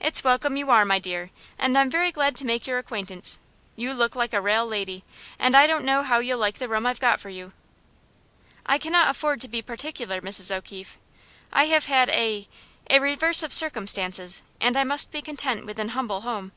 "It's 0.00 0.24
welcome 0.24 0.56
you 0.56 0.70
are, 0.70 0.86
my 0.86 0.98
dear, 0.98 1.28
and 1.58 1.76
I'm 1.76 1.90
very 1.90 2.10
glad 2.10 2.36
to 2.36 2.46
make 2.46 2.66
your 2.66 2.78
acquaintance. 2.78 3.38
You 3.76 3.92
look 3.92 4.16
like 4.16 4.32
a 4.32 4.40
rale 4.40 4.64
leddy, 4.64 5.04
and 5.38 5.54
I 5.54 5.66
don't 5.66 5.84
know 5.84 6.02
how 6.02 6.20
you'll 6.20 6.38
like 6.38 6.56
the 6.56 6.70
room 6.70 6.86
I've 6.86 7.00
got 7.00 7.20
for 7.20 7.28
you." 7.28 7.52
"I 8.64 8.78
cannot 8.78 9.10
afford 9.10 9.42
to 9.42 9.48
be 9.48 9.60
particular, 9.60 10.22
Mrs. 10.22 10.50
O'Keefe. 10.50 10.96
I 11.52 11.66
have 11.66 11.84
had 11.84 12.08
a 12.08 12.48
a 12.88 12.98
reverse 12.98 13.42
of 13.42 13.52
circumstances, 13.52 14.40
and 14.58 14.74
I 14.74 14.84
must 14.84 15.12
be 15.12 15.20
content 15.20 15.66
with 15.66 15.78
an 15.78 15.90
humble 15.90 16.22
home." 16.22 16.52